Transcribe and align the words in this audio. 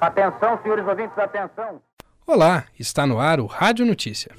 Atenção, 0.00 0.60
senhores 0.62 0.86
ouvintes, 0.86 1.16
atenção. 1.16 1.80
Olá, 2.26 2.64
está 2.78 3.06
no 3.06 3.20
ar 3.20 3.38
o 3.38 3.46
Rádio 3.46 3.86
Notícia. 3.86 4.34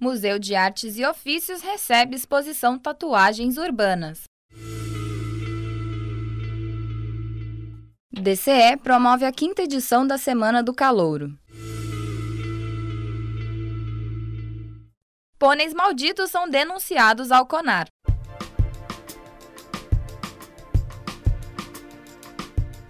Museu 0.00 0.38
de 0.38 0.54
Artes 0.54 0.96
e 0.96 1.04
Ofícios 1.04 1.60
recebe 1.60 2.16
exposição 2.16 2.78
Tatuagens 2.78 3.58
Urbanas. 3.58 4.24
DCE 8.10 8.76
promove 8.82 9.24
a 9.24 9.32
quinta 9.32 9.62
edição 9.62 10.06
da 10.06 10.16
Semana 10.16 10.62
do 10.62 10.72
Calouro. 10.72 11.36
Pôneis 15.42 15.74
malditos 15.74 16.30
são 16.30 16.48
denunciados 16.48 17.32
ao 17.32 17.44
CONAR. 17.44 17.88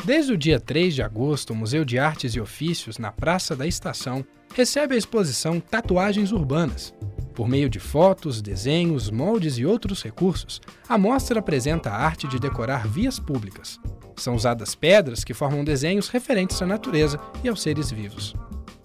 Desde 0.05 0.35
o 0.35 0.37
dia 0.37 0.61
3 0.61 0.95
de 0.95 1.03
agosto, 1.03 1.55
o 1.55 1.57
Museu 1.57 1.83
de 1.83 1.99
Artes 1.99 2.35
e 2.35 2.41
Ofícios, 2.43 2.99
na 2.99 3.11
Praça 3.11 3.57
da 3.57 3.67
Estação, 3.67 4.23
recebe 4.55 4.95
a 4.95 4.99
exposição 4.99 5.61
Tatuagens 5.61 6.31
Urbanas. 6.31 6.93
Por 7.33 7.49
meio 7.49 7.71
de 7.71 7.81
fotos, 7.81 8.43
desenhos, 8.43 9.11
moldes 9.11 9.57
e 9.57 9.65
outros 9.65 10.03
recursos, 10.03 10.61
a 10.87 10.99
mostra 10.99 11.39
apresenta 11.39 11.89
a 11.89 11.97
arte 11.97 12.29
de 12.29 12.39
decorar 12.39 12.87
vias 12.87 13.19
públicas. 13.19 13.81
São 14.15 14.35
usadas 14.35 14.75
pedras 14.75 15.25
que 15.25 15.33
formam 15.33 15.65
desenhos 15.65 16.11
referentes 16.11 16.61
à 16.61 16.67
natureza 16.67 17.19
e 17.43 17.49
aos 17.49 17.63
seres 17.63 17.91
vivos. 17.91 18.35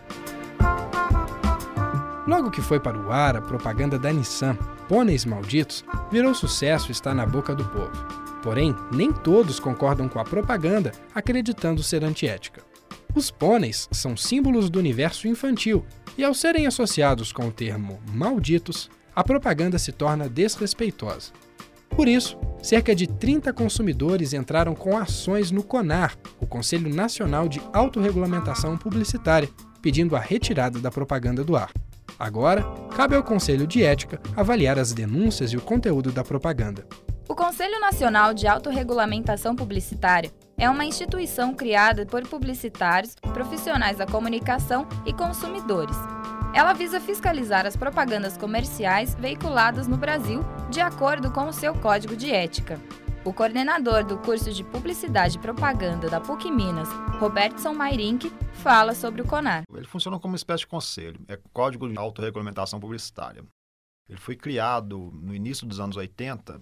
Logo 2.28 2.50
que 2.50 2.62
foi 2.62 2.80
para 2.80 2.98
o 2.98 3.12
ar, 3.12 3.38
a 3.38 3.42
propaganda 3.42 4.00
da 4.00 4.12
Nissan, 4.12 4.56
Pôneis 4.88 5.26
Malditos, 5.26 5.86
virou 6.12 6.34
sucesso 6.34 6.90
e 6.90 6.92
está 6.92 7.14
na 7.14 7.26
boca 7.26 7.54
do 7.54 7.64
povo. 7.66 7.92
Porém, 8.42 8.76
nem 8.92 9.12
todos 9.12 9.60
concordam 9.60 10.08
com 10.08 10.20
a 10.20 10.24
propaganda, 10.24 10.92
acreditando 11.14 11.84
ser 11.84 12.04
antiética. 12.04 12.64
Os 13.16 13.30
pôneis 13.30 13.88
são 13.92 14.18
símbolos 14.18 14.70
do 14.70 14.80
universo 14.80 15.28
infantil 15.28 15.86
e, 16.18 16.24
ao 16.24 16.34
serem 16.34 16.66
associados 16.66 17.32
com 17.32 17.48
o 17.48 17.52
termo 17.52 18.00
malditos, 18.12 18.90
a 19.16 19.24
propaganda 19.24 19.78
se 19.78 19.92
torna 19.92 20.28
desrespeitosa. 20.28 21.32
Por 21.90 22.08
isso, 22.08 22.38
cerca 22.62 22.94
de 22.94 23.08
30 23.08 23.54
consumidores 23.54 24.34
entraram 24.34 24.76
com 24.76 24.98
ações 24.98 25.52
no 25.52 25.64
CONAR, 25.64 26.18
o 26.40 26.46
Conselho 26.46 26.94
Nacional 26.94 27.48
de 27.48 27.62
Autorregulamentação 27.72 28.78
Publicitária, 28.78 29.50
pedindo 29.82 30.16
a 30.16 30.20
retirada 30.20 30.80
da 30.80 30.92
propaganda 30.92 31.44
do 31.44 31.56
ar. 31.56 31.72
Agora, 32.18 32.64
cabe 32.96 33.16
ao 33.16 33.24
Conselho 33.24 33.68
de 33.68 33.84
Ética 33.84 34.22
avaliar 34.36 34.80
as 34.80 34.94
denúncias 34.94 35.52
e 35.52 35.58
o 35.58 35.62
conteúdo 35.62 36.12
da 36.12 36.24
propaganda. 36.24 36.86
O 37.28 37.36
Conselho 37.36 37.80
Nacional 37.80 38.34
de 38.34 38.48
Autorregulamentação 38.48 39.56
Publicitária 39.56 40.32
é 40.58 40.70
uma 40.70 40.86
instituição 40.86 41.54
criada 41.54 42.06
por 42.06 42.26
publicitários, 42.28 43.16
profissionais 43.34 43.98
da 43.98 44.06
comunicação 44.06 44.88
e 45.06 45.12
consumidores. 45.12 45.98
Ela 46.54 46.72
visa 46.72 47.02
fiscalizar 47.02 47.66
as 47.66 47.76
propagandas 47.76 48.38
comerciais 48.38 49.14
veiculadas 49.16 49.88
no 49.88 49.98
Brasil 49.98 50.42
de 50.70 50.80
acordo 50.80 51.30
com 51.32 51.48
o 51.48 51.54
seu 51.54 51.74
código 51.74 52.16
de 52.16 52.32
ética. 52.32 52.80
O 53.26 53.34
coordenador 53.34 54.06
do 54.06 54.18
curso 54.20 54.54
de 54.54 54.64
Publicidade 54.64 55.38
e 55.38 55.42
Propaganda 55.42 56.08
da 56.08 56.22
PUC 56.22 56.50
Minas, 56.50 56.88
Robertson 57.20 57.74
Mairink, 57.74 58.32
fala 58.54 58.96
sobre 58.96 59.22
o 59.22 59.26
CONAR. 59.26 59.65
Ele 59.80 59.88
funciona 59.88 60.20
como 60.20 60.34
uma 60.34 60.38
espécie 60.38 60.62
de 60.62 60.68
conselho, 60.68 61.20
é 61.28 61.38
Código 61.54 61.88
de 61.90 61.98
Autorregulamentação 61.98 62.80
Publicitária. 62.80 63.44
Ele 64.08 64.20
foi 64.20 64.36
criado 64.36 65.12
no 65.14 65.34
início 65.34 65.66
dos 65.66 65.80
anos 65.80 65.98
80 65.98 66.62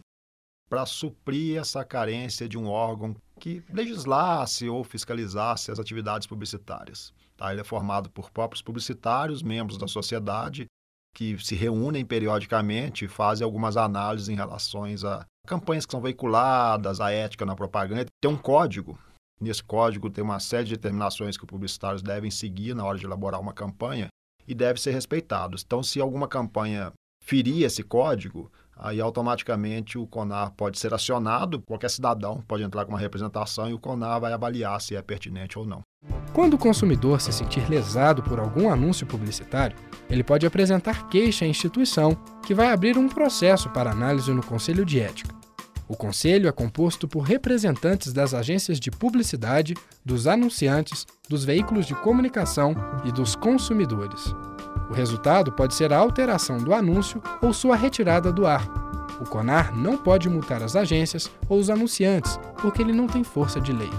para 0.69 0.85
suprir 0.85 1.59
essa 1.59 1.83
carência 1.83 2.47
de 2.47 2.57
um 2.57 2.67
órgão 2.67 3.15
que 3.39 3.63
legislasse 3.69 4.67
ou 4.69 4.83
fiscalizasse 4.83 5.69
as 5.69 5.79
atividades 5.79 6.25
publicitárias. 6.25 7.13
Tá? 7.35 7.51
Ele 7.51 7.61
é 7.61 7.63
formado 7.63 8.09
por 8.09 8.31
próprios 8.31 8.61
publicitários, 8.61 9.43
membros 9.43 9.77
da 9.77 9.87
sociedade, 9.87 10.65
que 11.13 11.37
se 11.37 11.53
reúnem 11.53 12.03
periodicamente 12.03 13.05
e 13.05 13.07
fazem 13.07 13.45
algumas 13.45 13.77
análises 13.77 14.29
em 14.29 14.35
relação 14.35 14.85
a 14.85 15.25
campanhas 15.45 15.85
que 15.85 15.91
são 15.91 16.01
veiculadas, 16.01 16.99
a 16.99 17.11
ética 17.11 17.45
na 17.45 17.55
propaganda. 17.55 18.07
Tem 18.21 18.31
um 18.31 18.37
código. 18.37 18.97
Nesse 19.39 19.63
código 19.63 20.09
tem 20.09 20.23
uma 20.23 20.39
série 20.39 20.65
de 20.65 20.75
determinações 20.75 21.37
que 21.37 21.43
os 21.43 21.49
publicitários 21.49 22.01
devem 22.01 22.31
seguir 22.31 22.73
na 22.73 22.85
hora 22.85 22.97
de 22.97 23.05
elaborar 23.05 23.41
uma 23.41 23.53
campanha 23.53 24.07
e 24.47 24.53
devem 24.53 24.81
ser 24.81 24.91
respeitados. 24.91 25.63
Então, 25.65 25.81
se 25.81 25.99
alguma 25.99 26.27
campanha 26.27 26.91
ferir 27.23 27.63
esse 27.63 27.83
código, 27.83 28.51
aí 28.75 28.99
automaticamente 28.99 29.97
o 29.97 30.05
CONAR 30.05 30.51
pode 30.51 30.77
ser 30.77 30.93
acionado, 30.93 31.61
qualquer 31.61 31.89
cidadão 31.89 32.41
pode 32.47 32.63
entrar 32.63 32.85
com 32.85 32.91
uma 32.91 32.99
representação 32.99 33.69
e 33.69 33.73
o 33.73 33.79
CONAR 33.79 34.19
vai 34.19 34.33
avaliar 34.33 34.79
se 34.81 34.95
é 34.95 35.01
pertinente 35.01 35.57
ou 35.57 35.65
não. 35.65 35.81
Quando 36.33 36.55
o 36.55 36.57
consumidor 36.57 37.21
se 37.21 37.31
sentir 37.31 37.69
lesado 37.69 38.21
por 38.23 38.39
algum 38.39 38.69
anúncio 38.69 39.05
publicitário, 39.05 39.77
ele 40.09 40.23
pode 40.23 40.45
apresentar 40.45 41.07
queixa 41.07 41.45
à 41.45 41.47
instituição, 41.47 42.15
que 42.45 42.53
vai 42.53 42.71
abrir 42.71 42.97
um 42.97 43.07
processo 43.07 43.69
para 43.69 43.91
análise 43.91 44.33
no 44.33 44.43
Conselho 44.43 44.83
de 44.83 44.99
Ética. 44.99 45.42
O 45.87 45.95
conselho 45.95 46.47
é 46.47 46.51
composto 46.51 47.07
por 47.07 47.21
representantes 47.21 48.13
das 48.13 48.33
agências 48.33 48.79
de 48.79 48.89
publicidade, 48.89 49.75
dos 50.03 50.27
anunciantes, 50.27 51.05
dos 51.29 51.43
veículos 51.43 51.85
de 51.85 51.93
comunicação 51.95 52.75
e 53.03 53.11
dos 53.11 53.35
consumidores. 53.35 54.33
O 54.89 54.93
resultado 54.93 55.51
pode 55.51 55.73
ser 55.73 55.91
a 55.91 55.97
alteração 55.97 56.57
do 56.57 56.73
anúncio 56.73 57.21
ou 57.41 57.53
sua 57.53 57.75
retirada 57.75 58.31
do 58.31 58.45
ar. 58.45 58.63
O 59.19 59.25
CONAR 59.25 59.75
não 59.75 59.97
pode 59.97 60.29
multar 60.29 60.63
as 60.63 60.75
agências 60.75 61.29
ou 61.47 61.59
os 61.59 61.69
anunciantes, 61.69 62.39
porque 62.61 62.81
ele 62.81 62.93
não 62.93 63.07
tem 63.07 63.23
força 63.23 63.59
de 63.59 63.71
lei. 63.71 63.91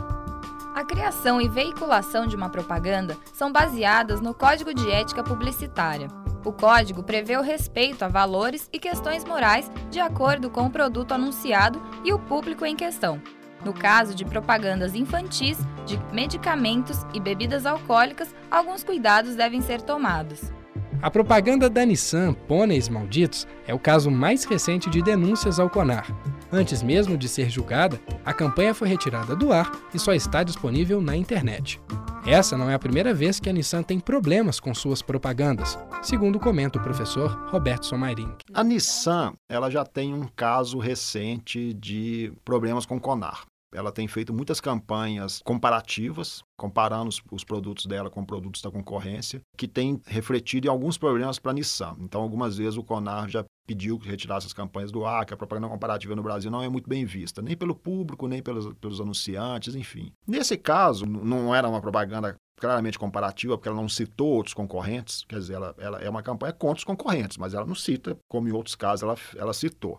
A 0.75 0.85
criação 0.85 1.41
e 1.41 1.49
veiculação 1.49 2.27
de 2.27 2.35
uma 2.35 2.49
propaganda 2.49 3.17
são 3.33 3.53
baseadas 3.53 4.21
no 4.21 4.35
Código 4.35 4.75
de 4.75 4.91
Ética 4.91 5.23
Publicitária. 5.23 6.24
O 6.45 6.53
código 6.53 7.03
prevê 7.03 7.37
o 7.37 7.43
respeito 7.43 8.05
a 8.05 8.09
valores 8.09 8.69
e 8.73 8.79
questões 8.79 9.25
morais 9.25 9.71
de 9.91 9.99
acordo 9.99 10.51
com 10.51 10.67
o 10.67 10.71
produto 10.71 11.13
anunciado 11.13 11.83
e 12.05 12.13
o 12.13 12.19
público 12.19 12.67
em 12.67 12.77
questão. 12.77 13.21
No 13.65 13.73
caso 13.73 14.15
de 14.15 14.27
propagandas 14.27 14.95
infantis, 14.95 15.57
de 15.87 15.99
medicamentos 16.13 16.99
e 17.15 17.21
bebidas 17.21 17.65
alcoólicas, 17.65 18.35
alguns 18.51 18.85
cuidados 18.85 19.35
devem 19.35 19.63
ser 19.63 19.81
tomados. 19.81 20.53
A 21.01 21.11
propaganda 21.11 21.69
da 21.69 21.85
Nissan 21.85 22.35
Pôneis 22.35 22.89
Malditos 22.89 23.47
é 23.67 23.75
o 23.75 23.79
caso 23.79 24.11
mais 24.11 24.45
recente 24.45 24.91
de 24.91 25.03
denúncias 25.03 25.59
ao 25.59 25.71
CONAR. 25.71 26.07
Antes 26.53 26.83
mesmo 26.83 27.17
de 27.17 27.29
ser 27.29 27.49
julgada, 27.49 28.01
a 28.25 28.33
campanha 28.33 28.75
foi 28.75 28.89
retirada 28.89 29.35
do 29.35 29.53
ar 29.53 29.71
e 29.95 29.99
só 29.99 30.13
está 30.13 30.43
disponível 30.43 31.01
na 31.01 31.17
internet. 31.17 31.81
Essa 32.27 32.57
não 32.57 32.71
é 32.71 32.75
a 32.75 32.79
primeira 32.79 33.13
vez 33.13 33.39
que 33.39 33.51
a 33.51 33.53
Nissan 33.53 33.83
tem 33.83 34.01
problemas 34.01 34.59
com 34.59 34.75
suas 34.75 35.03
propagandas, 35.03 35.79
segundo 36.03 36.41
comenta 36.41 36.79
o 36.79 36.83
professor 36.83 37.31
Roberto 37.51 37.85
Somairink. 37.85 38.47
A 38.55 38.65
Nissan 38.65 39.35
ela 39.47 39.71
já 39.71 39.85
tem 39.85 40.15
um 40.15 40.27
caso 40.35 40.79
recente 40.79 41.75
de 41.75 42.33
problemas 42.43 42.87
com 42.87 42.99
CONAR. 42.99 43.45
Ela 43.75 43.93
tem 43.93 44.07
feito 44.09 44.33
muitas 44.33 44.61
campanhas 44.61 45.41
comparativas, 45.45 46.43
comparando 46.57 47.09
os, 47.09 47.23
os, 47.31 47.45
produtos 47.45 47.87
dela 47.87 48.09
com 48.09 48.25
produtos 48.25 48.63
da 48.63 48.71
concorrência, 48.71 49.41
que 49.57 49.67
tem 49.67 50.01
refletido 50.07 50.67
em 50.67 50.71
alguns 50.71 50.97
problemas 50.97 51.39
para 51.39 51.51
a 51.51 51.55
Nissan. 51.55 51.97
Então, 51.99 52.23
algumas 52.23 52.57
vezes 52.57 52.77
o 52.79 52.85
Conar 52.85 53.29
já 53.29 53.45
pediu 53.67 53.99
que 53.99 54.09
retirasse 54.09 54.47
as 54.47 54.53
campanhas 54.53 54.93
do 54.93 55.05
ar, 55.05 55.25
que 55.25 55.35
a 55.35 55.37
propaganda 55.37 55.69
comparativa 55.69 56.15
no 56.15 56.23
Brasil 56.23 56.51
não 56.51 56.63
é 56.63 56.69
muito 56.69 56.89
bem 56.89 57.05
vista, 57.05 57.43
nem 57.43 57.57
pelo 57.57 57.75
público, 57.75 58.29
nem 58.29 58.43
pelos, 58.43 58.73
pelos 58.75 59.01
anunciantes, 59.01 59.75
enfim. 59.75 60.13
Nesse 60.27 60.57
caso, 60.57 61.07
não 61.07 61.55
era 61.55 61.69
uma 61.69 61.81
propaganda 61.81 62.37
claramente 62.57 62.99
comparativa, 62.99 63.57
porque 63.57 63.69
ela 63.69 63.81
não 63.81 63.89
citou 63.89 64.29
outros 64.29 64.55
concorrentes, 64.55 65.25
quer 65.29 65.39
dizer, 65.39 65.55
ela, 65.55 65.75
ela 65.79 66.01
é 66.01 66.09
uma 66.09 66.23
campanha 66.23 66.53
contra 66.53 66.79
os 66.79 66.85
concorrentes, 66.85 67.37
mas 67.37 67.55
ela 67.55 67.67
não 67.67 67.75
cita, 67.75 68.17
como 68.29 68.49
em 68.49 68.53
outros 68.53 68.75
casos 68.75 69.03
ela, 69.03 69.17
ela 69.37 69.53
citou. 69.53 69.99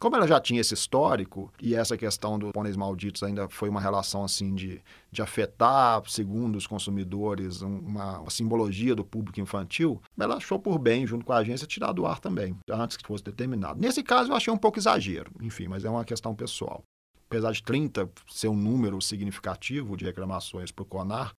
Como 0.00 0.16
ela 0.16 0.26
já 0.26 0.40
tinha 0.40 0.62
esse 0.62 0.72
histórico, 0.72 1.52
e 1.60 1.74
essa 1.74 1.94
questão 1.94 2.38
dos 2.38 2.52
pôneis 2.52 2.74
malditos 2.74 3.22
ainda 3.22 3.50
foi 3.50 3.68
uma 3.68 3.82
relação 3.82 4.24
assim 4.24 4.54
de, 4.54 4.80
de 5.12 5.20
afetar, 5.20 6.02
segundo 6.08 6.56
os 6.56 6.66
consumidores, 6.66 7.60
uma, 7.60 8.20
uma, 8.20 8.30
simbologia 8.30 8.94
do 8.94 9.04
público 9.04 9.38
infantil, 9.40 10.00
ela 10.18 10.36
achou 10.36 10.58
por 10.58 10.78
bem, 10.78 11.06
junto 11.06 11.26
com 11.26 11.34
a 11.34 11.36
agência, 11.36 11.66
tirar 11.66 11.92
do 11.92 12.06
ar 12.06 12.18
também, 12.18 12.56
antes 12.70 12.96
que 12.96 13.06
fosse 13.06 13.22
determinado. 13.22 13.78
Nesse 13.78 14.02
caso, 14.02 14.32
eu 14.32 14.36
achei 14.36 14.50
um 14.50 14.56
pouco 14.56 14.78
exagero, 14.78 15.30
enfim, 15.38 15.68
mas 15.68 15.84
é 15.84 15.90
uma 15.90 16.04
questão 16.04 16.34
pessoal. 16.34 16.82
Apesar 17.28 17.52
de 17.52 17.62
30 17.62 18.10
ser 18.26 18.48
um 18.48 18.56
número 18.56 19.02
significativo 19.02 19.98
de 19.98 20.06
reclamações 20.06 20.72
para 20.72 20.82
o 20.82 20.86
CONAR, 20.86 21.34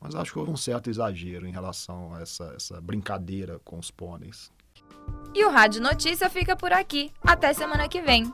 mas 0.00 0.14
acho 0.14 0.32
que 0.32 0.38
houve 0.38 0.52
um 0.52 0.56
certo 0.56 0.88
exagero 0.88 1.48
em 1.48 1.52
relação 1.52 2.14
a 2.14 2.20
essa, 2.20 2.44
essa 2.54 2.80
brincadeira 2.80 3.58
com 3.64 3.76
os 3.76 3.90
pôneis. 3.90 4.52
E 5.34 5.44
o 5.44 5.50
Rádio 5.50 5.82
Notícia 5.82 6.30
fica 6.30 6.54
por 6.54 6.72
aqui. 6.72 7.10
Até 7.22 7.52
semana 7.52 7.88
que 7.88 8.00
vem. 8.00 8.32